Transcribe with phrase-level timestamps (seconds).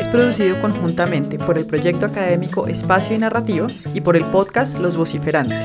[0.00, 4.96] es producido conjuntamente por el proyecto académico Espacio y Narrativa y por el podcast Los
[4.96, 5.62] Vociferantes.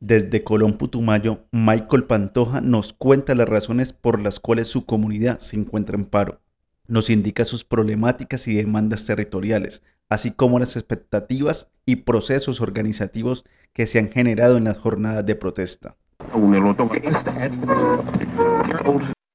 [0.00, 5.56] Desde Colón Putumayo, Michael Pantoja nos cuenta las razones por las cuales su comunidad se
[5.56, 6.40] encuentra en paro.
[6.86, 13.44] Nos indica sus problemáticas y demandas territoriales, así como las expectativas y procesos organizativos
[13.74, 15.96] que se han generado en las jornadas de protesta.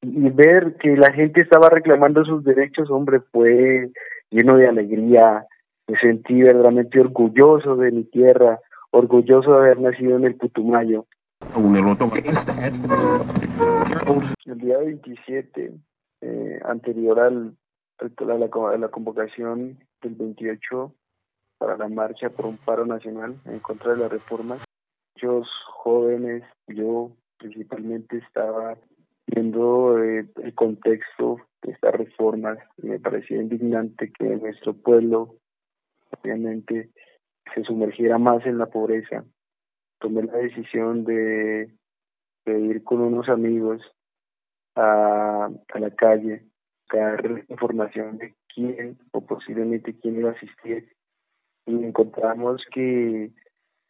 [0.01, 3.91] Y ver que la gente estaba reclamando sus derechos, hombre, fue
[4.29, 5.45] lleno de alegría,
[5.87, 8.59] me sentí verdaderamente orgulloso de mi tierra,
[8.91, 11.05] orgulloso de haber nacido en el Putumayo.
[14.45, 15.73] El día 27,
[16.21, 17.55] eh, anterior al,
[17.99, 20.93] a, la, la convocación del 28
[21.57, 24.61] para la marcha por un paro nacional en contra de las reformas,
[25.21, 28.77] muchos jóvenes, yo principalmente estaba
[29.27, 35.35] viendo eh, el contexto de estas reformas me parecía indignante que nuestro pueblo
[36.11, 36.89] obviamente
[37.53, 39.25] se sumergiera más en la pobreza.
[39.99, 41.73] Tomé la decisión de,
[42.45, 43.81] ir con unos amigos
[44.75, 46.45] a, a la calle,
[46.91, 50.89] dar información de quién o posiblemente quién iba a asistir
[51.65, 53.31] y encontramos que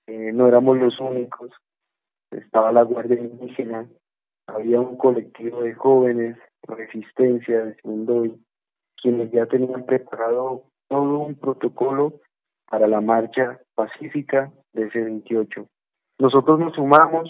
[0.09, 1.51] eh, no éramos los únicos,
[2.31, 3.87] estaba la Guardia Indígena,
[4.47, 8.25] había un colectivo de jóvenes, Resistencia de Segundo,
[8.99, 12.21] quienes ya tenían preparado todo un protocolo
[12.67, 15.67] para la marcha pacífica de ese 28.
[16.17, 17.29] Nosotros nos sumamos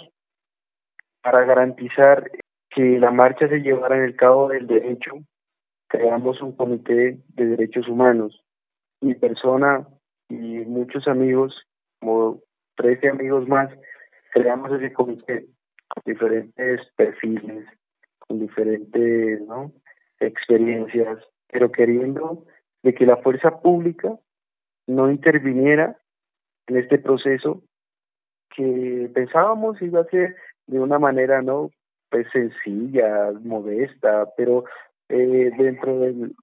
[1.21, 2.31] para garantizar
[2.69, 5.11] que la marcha se llevara en el cabo del derecho.
[5.89, 8.41] Creamos un comité de derechos humanos.
[9.01, 9.85] Mi persona
[10.29, 11.53] y muchos amigos,
[11.99, 12.39] como
[12.79, 13.69] 13 amigos más,
[14.31, 15.45] creamos ese comité
[15.89, 17.67] con diferentes perfiles,
[18.19, 19.73] con diferentes ¿no?
[20.19, 21.19] experiencias,
[21.51, 22.45] pero queriendo
[22.81, 24.17] de que la fuerza pública
[24.87, 25.97] no interviniera
[26.67, 27.63] en este proceso
[28.55, 30.37] que pensábamos iba a ser
[30.67, 31.71] de una manera no
[32.09, 34.63] pues sencilla, modesta, pero
[35.09, 36.33] eh, dentro del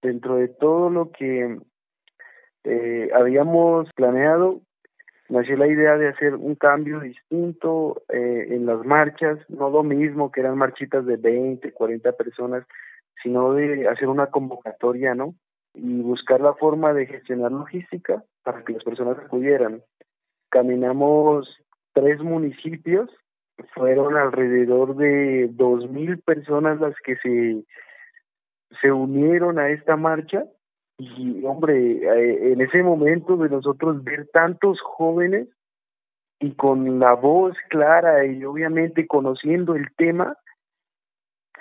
[0.00, 1.58] dentro de todo lo que
[2.64, 4.62] eh, habíamos planeado
[5.30, 10.30] nació la idea de hacer un cambio distinto eh, en las marchas, no lo mismo
[10.30, 12.66] que eran marchitas de 20, 40 personas,
[13.22, 15.34] sino de hacer una convocatoria, ¿no?
[15.74, 19.82] y buscar la forma de gestionar logística para que las personas acudieran.
[20.50, 21.48] Caminamos
[21.92, 23.08] tres municipios,
[23.74, 27.62] fueron alrededor de dos mil personas las que se,
[28.80, 30.44] se unieron a esta marcha
[31.00, 35.48] y hombre, eh, en ese momento de nosotros ver tantos jóvenes
[36.38, 40.36] y con la voz clara y obviamente conociendo el tema,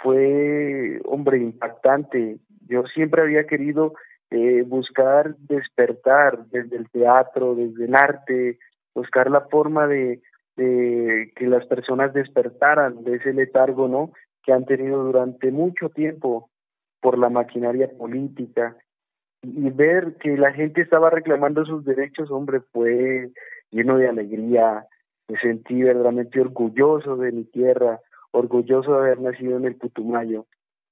[0.04, 2.38] fue, hombre, impactante.
[2.68, 3.94] Yo siempre había querido
[4.30, 8.60] eh, buscar despertar desde el teatro, desde el arte,
[8.94, 10.22] buscar la forma de,
[10.58, 14.12] de que las personas despertaran de ese letargo, ¿no?
[14.44, 16.50] Que han tenido durante mucho tiempo
[17.02, 18.76] por la maquinaria política
[19.42, 23.30] y ver que la gente estaba reclamando sus derechos, hombre, fue
[23.72, 24.86] lleno de alegría,
[25.28, 28.00] me sentí verdaderamente orgulloso de mi tierra,
[28.32, 30.46] orgulloso de haber nacido en el Putumayo.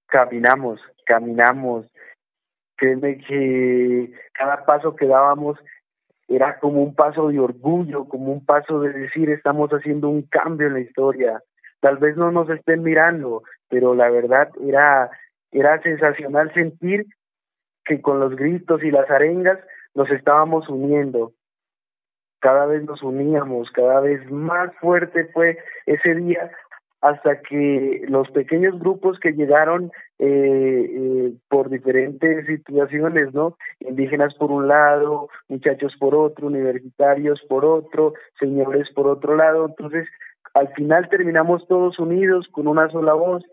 [0.08, 1.86] Caminamos, caminamos.
[2.78, 5.58] Créeme que cada paso que dábamos
[6.28, 10.68] era como un paso de orgullo, como un paso de decir estamos haciendo un cambio
[10.68, 11.42] en la historia.
[11.80, 15.10] Tal vez no nos estén mirando, pero la verdad era
[15.52, 17.08] era sensacional sentir
[17.88, 19.60] que con los gritos y las arengas
[19.96, 21.34] nos estábamos uniendo.
[22.40, 26.52] Cada vez nos uníamos, cada vez más fuerte fue ese día
[27.02, 33.56] hasta que los pequeños grupos que llegaron eh, eh, por diferentes situaciones, ¿no?
[33.80, 40.08] Indígenas por un lado, muchachos por otro, universitarios por otro, señores por otro lado, entonces
[40.54, 43.44] al final terminamos todos unidos con una sola voz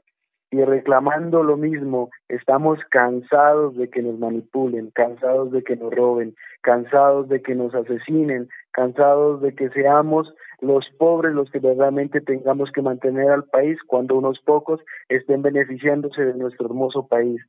[0.54, 2.10] y reclamando lo mismo.
[2.28, 7.74] Estamos cansados de que nos manipulen, cansados de que nos roben, cansados de que nos
[7.74, 13.78] asesinen, cansados de que seamos los pobres los que verdaderamente tengamos que mantener al país
[13.84, 17.42] cuando unos pocos estén beneficiándose de nuestro hermoso país.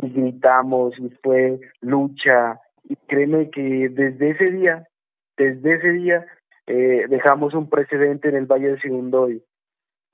[0.00, 4.86] y gritamos y fue lucha y créeme que desde ese día,
[5.36, 6.26] desde ese día
[6.68, 9.42] eh, dejamos un precedente en el Valle de Sigundoy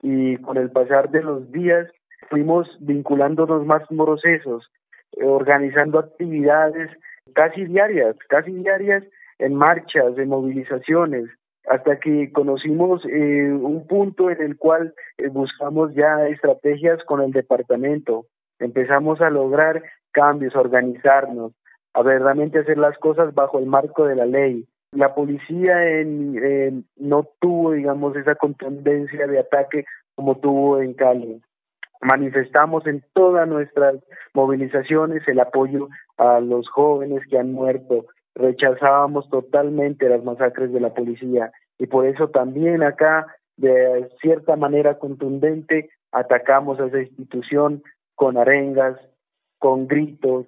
[0.01, 1.87] y con el pasar de los días
[2.29, 4.69] fuimos vinculándonos más procesos,
[5.17, 6.89] eh, organizando actividades
[7.33, 9.03] casi diarias, casi diarias
[9.39, 11.25] en marchas, en movilizaciones,
[11.67, 17.31] hasta que conocimos eh, un punto en el cual eh, buscamos ya estrategias con el
[17.31, 18.25] departamento,
[18.59, 21.53] empezamos a lograr cambios, a organizarnos,
[21.93, 24.65] a verdaderamente hacer las cosas bajo el marco de la ley.
[24.91, 29.85] La policía en, no tuvo, digamos, esa contundencia de ataque
[30.15, 31.41] como tuvo en Cali.
[32.03, 33.95] Manifestamos en todas nuestras
[34.33, 38.05] movilizaciones el apoyo a los jóvenes que han muerto,
[38.35, 43.27] rechazábamos totalmente las masacres de la policía y por eso también acá
[43.57, 47.83] de cierta manera contundente atacamos a esa institución
[48.15, 48.99] con arengas,
[49.59, 50.47] con gritos,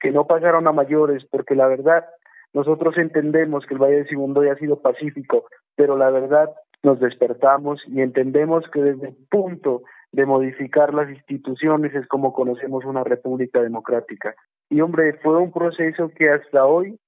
[0.00, 2.04] que no pasaron a mayores, porque la verdad
[2.52, 5.46] nosotros entendemos que el Valle de Segundo ya ha sido pacífico,
[5.76, 6.50] pero la verdad
[6.82, 12.84] nos despertamos y entendemos que desde el punto de modificar las instituciones es como conocemos
[12.84, 14.34] una república democrática.
[14.68, 16.98] Y hombre, fue un proceso que hasta hoy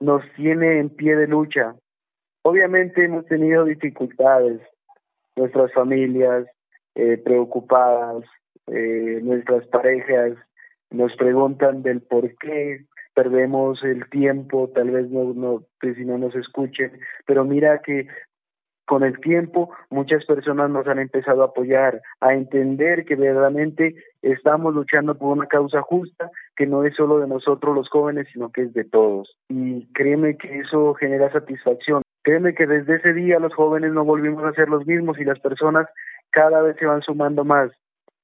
[0.00, 1.74] nos tiene en pie de lucha.
[2.42, 4.60] Obviamente hemos tenido dificultades,
[5.36, 6.46] nuestras familias
[6.96, 8.24] eh, preocupadas,
[8.66, 10.36] eh, nuestras parejas
[10.90, 12.84] nos preguntan del por qué
[13.14, 16.92] perdemos el tiempo, tal vez no, no, si no nos escuchen,
[17.26, 18.08] pero mira que
[18.86, 24.74] con el tiempo muchas personas nos han empezado a apoyar, a entender que verdaderamente estamos
[24.74, 28.62] luchando por una causa justa, que no es solo de nosotros los jóvenes, sino que
[28.62, 29.36] es de todos.
[29.48, 32.02] Y créeme que eso genera satisfacción.
[32.22, 35.40] Créeme que desde ese día los jóvenes no volvimos a ser los mismos y las
[35.40, 35.86] personas
[36.30, 37.70] cada vez se van sumando más.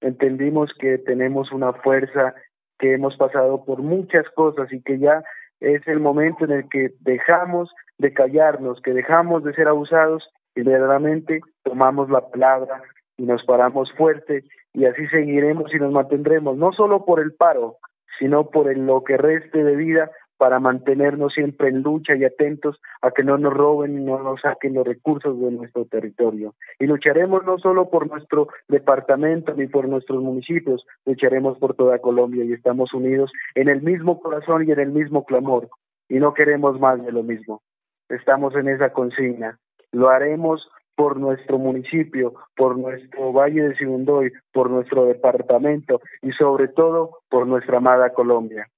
[0.01, 2.35] Entendimos que tenemos una fuerza,
[2.79, 5.23] que hemos pasado por muchas cosas y que ya
[5.61, 10.29] es el momento en el que dejamos de callarnos, que dejamos de ser abusados
[10.63, 12.83] verdaderamente tomamos la palabra
[13.17, 17.77] y nos paramos fuerte y así seguiremos y nos mantendremos, no solo por el paro,
[18.19, 22.81] sino por el, lo que reste de vida para mantenernos siempre en lucha y atentos
[23.03, 26.55] a que no nos roben y no nos saquen los recursos de nuestro territorio.
[26.79, 32.45] Y lucharemos no solo por nuestro departamento ni por nuestros municipios, lucharemos por toda Colombia
[32.45, 35.69] y estamos unidos en el mismo corazón y en el mismo clamor.
[36.09, 37.61] Y no queremos más de lo mismo.
[38.09, 39.59] Estamos en esa consigna
[39.93, 46.69] lo haremos por nuestro municipio, por nuestro Valle de Sigundoy, por nuestro departamento y sobre
[46.69, 48.69] todo por nuestra amada Colombia.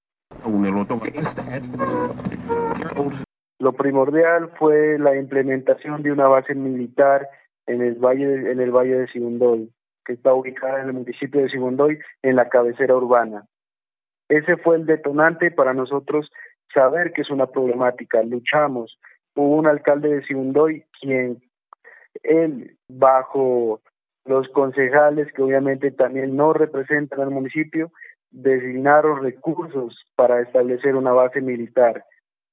[3.58, 7.26] Lo primordial fue la implementación de una base militar
[7.66, 9.70] en el Valle de, en el Valle de Sigundoy,
[10.04, 13.46] que está ubicada en el municipio de Sigundoy, en la cabecera urbana.
[14.28, 16.30] Ese fue el detonante para nosotros
[16.72, 18.22] saber que es una problemática.
[18.22, 18.98] Luchamos,
[19.40, 21.42] hubo un alcalde de Sigundoy quien
[22.22, 23.80] él bajo
[24.24, 27.92] los concejales que obviamente también no representan al municipio
[28.30, 32.04] designaron recursos para establecer una base militar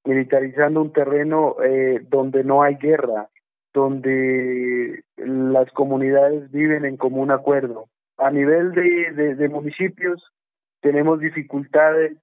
[0.04, 3.28] militarizando un terreno eh, donde no hay guerra
[3.74, 7.84] donde las comunidades viven en común acuerdo.
[8.16, 10.32] A nivel de, de municipios
[10.80, 12.16] tenemos dificultades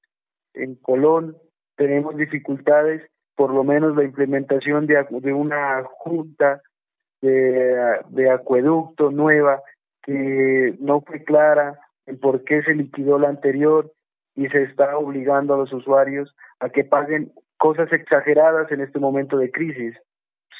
[0.53, 1.37] en Colón
[1.75, 3.03] tenemos dificultades
[3.35, 6.61] por lo menos la implementación de, de una junta
[7.21, 9.61] de, de acueducto nueva
[10.03, 13.91] que no fue clara en por qué se liquidó la anterior
[14.35, 19.37] y se está obligando a los usuarios a que paguen cosas exageradas en este momento
[19.37, 19.95] de crisis.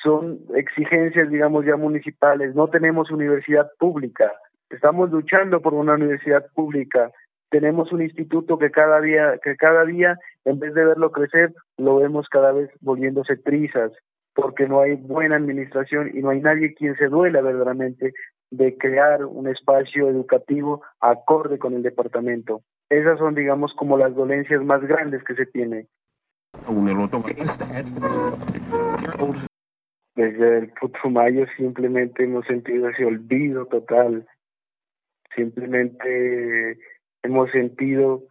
[0.03, 2.55] Son exigencias, digamos, ya municipales.
[2.55, 4.31] No tenemos universidad pública.
[4.69, 7.11] Estamos luchando por una universidad pública
[7.49, 11.97] tenemos un instituto que cada día, que cada día, en vez de verlo crecer, lo
[11.97, 13.91] vemos cada vez volviéndose trizas,
[14.33, 18.13] porque no hay buena administración y no hay nadie quien se duela verdaderamente
[18.51, 22.61] de crear un espacio educativo acorde con el departamento.
[22.89, 25.87] Esas son, digamos, como las dolencias más grandes que se tiene.
[30.15, 34.27] Desde el Putumayo simplemente hemos sentido ese olvido total.
[35.35, 36.77] Simplemente
[37.23, 38.23] hemos sentido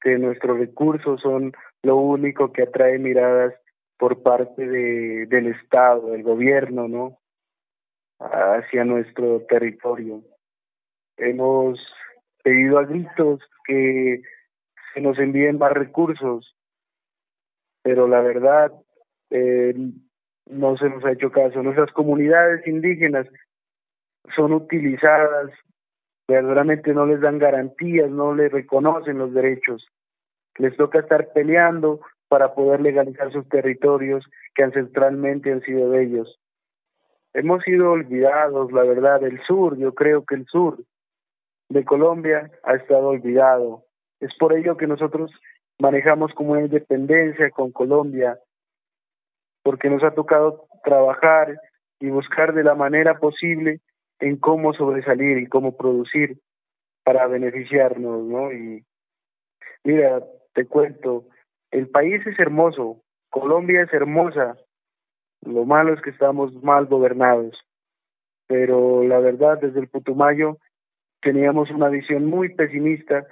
[0.00, 1.52] que, nuestros recursos son
[1.82, 3.54] lo único que atrae miradas
[3.98, 7.18] por parte de, del Estado, del gobierno, ¿no?
[8.18, 10.22] Hacia nuestro territorio.
[11.16, 11.78] Hemos
[12.42, 14.22] pedido a gritos que
[14.94, 16.56] se nos envíen más recursos,
[17.82, 18.72] pero la verdad
[19.30, 19.74] eh,
[20.46, 21.62] no se nos ha hecho caso.
[21.62, 23.26] Nuestras comunidades indígenas
[24.34, 25.50] son utilizadas
[26.30, 29.88] verdaderamente no les dan garantías, no les reconocen los derechos.
[30.58, 36.38] Les toca estar peleando para poder legalizar sus territorios que ancestralmente han sido de ellos.
[37.34, 40.78] Hemos sido olvidados, la verdad, el sur, yo creo que el sur
[41.68, 43.84] de Colombia ha estado olvidado.
[44.20, 45.32] Es por ello que nosotros
[45.80, 48.38] manejamos como una independencia con Colombia,
[49.62, 51.56] porque nos ha tocado trabajar
[51.98, 53.80] y buscar de la manera posible
[54.20, 56.38] en cómo sobresalir y cómo producir
[57.04, 58.52] para beneficiarnos, ¿no?
[58.52, 58.84] Y
[59.84, 60.22] mira,
[60.54, 61.24] te cuento,
[61.70, 63.00] el país es hermoso,
[63.30, 64.56] Colombia es hermosa,
[65.42, 67.58] lo malo es que estamos mal gobernados,
[68.46, 70.58] pero la verdad desde el Putumayo
[71.22, 73.26] teníamos una visión muy pesimista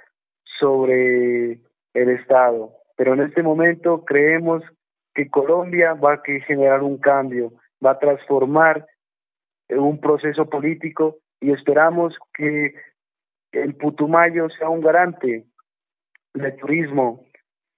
[0.59, 1.59] sobre
[1.93, 4.63] el Estado, pero en este momento creemos
[5.13, 7.51] que Colombia va a generar un cambio,
[7.85, 8.85] va a transformar
[9.69, 12.73] un proceso político y esperamos que
[13.51, 15.45] el Putumayo sea un garante
[16.33, 17.25] de turismo,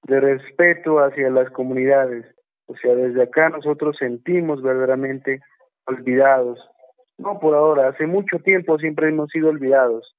[0.04, 2.26] de respeto hacia las comunidades.
[2.68, 5.42] O sea, desde acá nosotros sentimos verdaderamente
[5.86, 6.60] olvidados.
[7.18, 10.16] No por ahora, hace mucho tiempo siempre hemos sido olvidados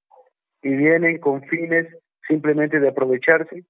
[0.63, 1.89] y vienen con fines
[2.29, 3.65] simplemente de aprovecharse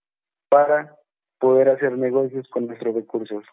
[0.49, 0.97] para
[1.38, 3.44] poder hacer negocios con nuestros recursos.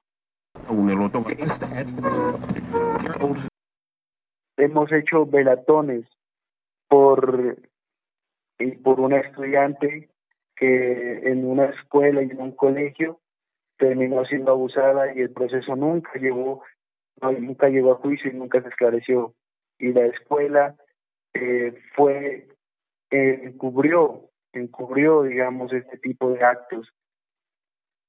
[4.59, 6.05] Hemos hecho velatones
[6.89, 7.57] por
[8.59, 10.09] y por una estudiante
[10.57, 13.21] que en una escuela y en un colegio
[13.77, 16.61] terminó siendo abusada y el proceso nunca llegó
[17.21, 19.33] nunca llegó a juicio y nunca se esclareció.
[19.77, 20.75] Y la escuela
[21.33, 22.49] eh, fue
[23.11, 26.89] eh, encubrió encubrió digamos este tipo de actos.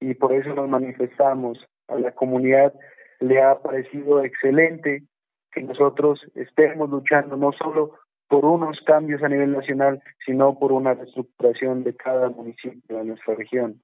[0.00, 1.64] Y por eso nos manifestamos.
[1.86, 2.74] A la comunidad
[3.20, 5.04] le ha parecido excelente
[5.52, 10.94] que nosotros estemos luchando no solo por unos cambios a nivel nacional, sino por una
[10.94, 13.82] reestructuración de cada municipio de nuestra región.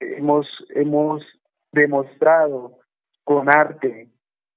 [0.00, 1.22] Hemos, hemos
[1.72, 2.78] demostrado
[3.24, 4.08] con arte,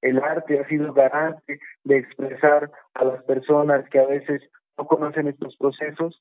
[0.02, 4.42] el arte ha sido garante de expresar a las personas que a veces
[4.78, 6.20] no conocen estos procesos,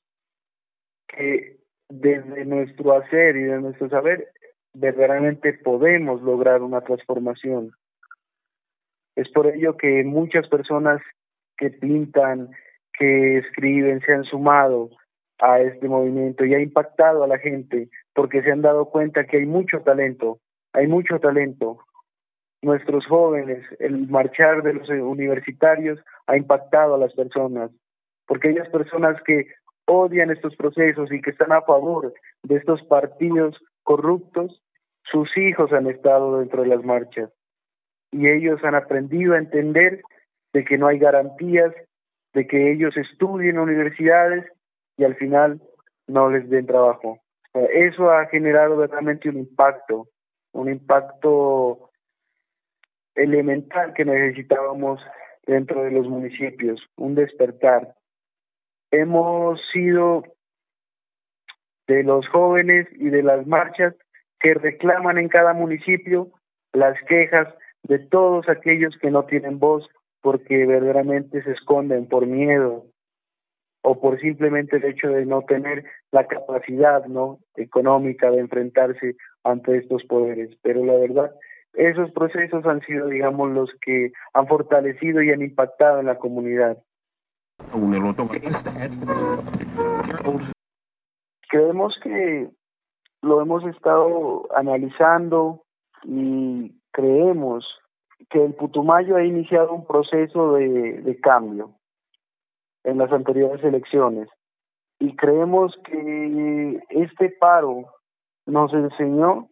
[1.07, 1.57] que
[1.89, 4.31] desde nuestro hacer y de nuestro saber
[4.73, 7.71] verdaderamente podemos lograr una transformación.
[9.15, 11.01] Es por ello que muchas personas
[11.57, 12.49] que pintan,
[12.97, 14.89] que escriben, se han sumado
[15.39, 19.37] a este movimiento y ha impactado a la gente porque se han dado cuenta que
[19.37, 20.39] hay mucho talento,
[20.73, 21.79] hay mucho talento.
[22.61, 27.71] Nuestros jóvenes, el marchar de los universitarios ha impactado a las personas,
[28.27, 29.47] porque aquellas personas que
[29.85, 32.13] odian estos procesos y que están a favor
[32.43, 34.61] de estos partidos corruptos,
[35.03, 37.31] sus hijos han estado dentro de las marchas
[38.11, 40.01] y ellos han aprendido a entender
[40.53, 41.73] de que no hay garantías,
[42.33, 44.45] de que ellos estudien en universidades
[44.97, 45.61] y al final
[46.07, 47.19] no les den trabajo.
[47.53, 50.07] Eso ha generado verdaderamente un impacto,
[50.53, 51.89] un impacto
[53.15, 55.01] elemental que necesitábamos
[55.45, 57.95] dentro de los municipios, un despertar.
[58.91, 60.23] Hemos sido
[61.87, 63.95] de los jóvenes y de las marchas
[64.39, 66.29] que reclaman en cada municipio
[66.73, 67.53] las quejas
[67.83, 69.87] de todos aquellos que no tienen voz
[70.21, 72.85] porque verdaderamente se esconden por miedo
[73.83, 79.77] o por simplemente el hecho de no tener la capacidad no económica de enfrentarse ante
[79.77, 80.55] estos poderes.
[80.61, 81.31] Pero la verdad
[81.73, 86.77] esos procesos han sido digamos los que han fortalecido y han impactado en la comunidad.
[91.49, 92.49] Creemos que
[93.21, 95.63] lo hemos estado analizando
[96.03, 97.65] y creemos
[98.29, 101.71] que el Putumayo ha iniciado un proceso de, de cambio
[102.83, 104.29] en las anteriores elecciones
[104.99, 107.85] y creemos que este paro
[108.45, 109.49] nos enseñó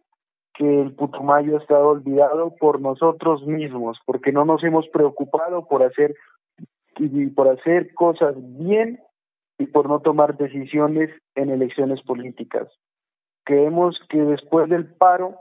[0.54, 5.82] que el Putumayo ha estado olvidado por nosotros mismos, porque no nos hemos preocupado por
[5.82, 6.14] hacer
[6.98, 9.00] y por hacer cosas bien
[9.58, 12.68] y por no tomar decisiones en elecciones políticas.
[13.44, 15.36] Creemos que después del paro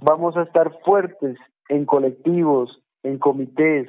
[0.00, 1.36] vamos a estar fuertes
[1.68, 3.88] en colectivos, en comités,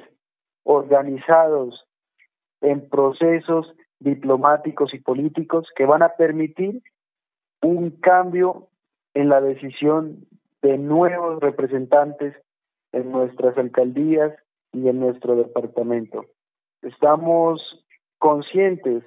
[0.64, 1.86] organizados,
[2.60, 6.82] en procesos diplomáticos y políticos que van a permitir
[7.62, 8.68] un cambio
[9.14, 10.26] en la decisión
[10.62, 12.34] de nuevos representantes
[12.92, 14.32] en nuestras alcaldías
[14.72, 16.26] y en nuestro departamento.
[16.82, 17.60] Estamos
[18.18, 19.02] conscientes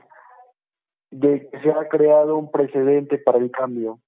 [1.11, 3.99] de que se ha creado un precedente para el cambio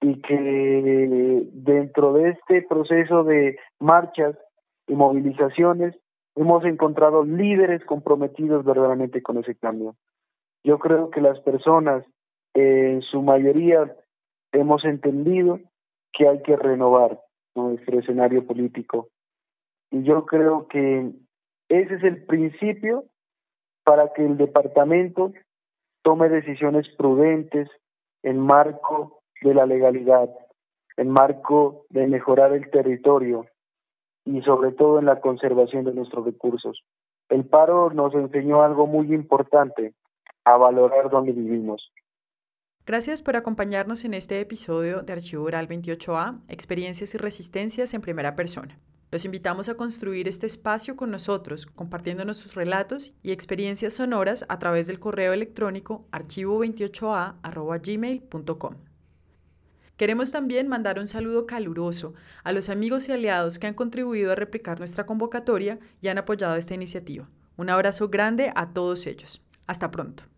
[0.00, 4.36] y que dentro de este proceso de marchas
[4.86, 5.94] y movilizaciones
[6.36, 9.94] hemos encontrado líderes comprometidos verdaderamente con ese cambio.
[10.64, 12.04] Yo creo que las personas,
[12.54, 13.94] eh, en su mayoría,
[14.52, 15.60] hemos entendido
[16.12, 17.20] que hay que renovar
[17.54, 19.08] nuestro escenario político.
[19.90, 21.10] Y yo creo que
[21.68, 23.04] ese es el principio
[23.84, 25.32] para que el departamento
[26.02, 27.68] tome decisiones prudentes
[28.22, 30.28] en marco de la legalidad,
[30.96, 33.46] en marco de mejorar el territorio
[34.24, 36.82] y sobre todo en la conservación de nuestros recursos.
[37.28, 39.94] El paro nos enseñó algo muy importante,
[40.44, 41.92] a valorar donde vivimos.
[42.86, 48.34] Gracias por acompañarnos en este episodio de Archivo Oral 28A, Experiencias y Resistencias en Primera
[48.34, 48.80] Persona.
[49.12, 54.58] Los invitamos a construir este espacio con nosotros, compartiéndonos sus relatos y experiencias sonoras a
[54.58, 58.74] través del correo electrónico archivo28a.gmail.com.
[60.00, 64.34] Queremos también mandar un saludo caluroso a los amigos y aliados que han contribuido a
[64.34, 67.28] replicar nuestra convocatoria y han apoyado esta iniciativa.
[67.58, 69.42] Un abrazo grande a todos ellos.
[69.66, 70.30] Hasta pronto.